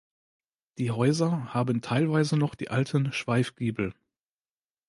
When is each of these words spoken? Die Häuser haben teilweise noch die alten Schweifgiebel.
Die 0.79 0.89
Häuser 0.89 1.53
haben 1.53 1.83
teilweise 1.83 2.35
noch 2.35 2.55
die 2.55 2.71
alten 2.71 3.13
Schweifgiebel. 3.13 3.93